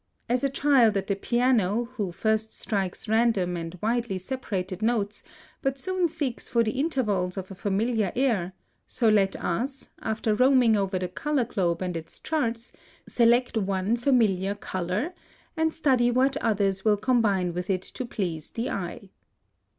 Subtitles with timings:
[0.27, 5.21] As a child at the piano, who first strikes random and widely separated notes,
[5.61, 8.53] but soon seeks for the intervals of a familiar air,
[8.87, 12.71] so let us, after roaming over the color globe and its charts,
[13.07, 15.13] select one familiar color,
[15.55, 19.11] and study what others will combine with it to please the eye.